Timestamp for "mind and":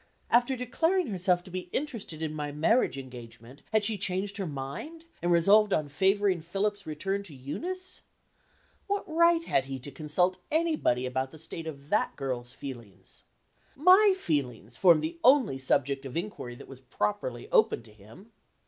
4.47-5.31